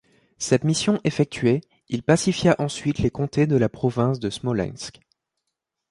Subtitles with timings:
[0.39, 4.99] Cette mission effectuée, il pacifia ensuite les comtés de la province de Smolensk.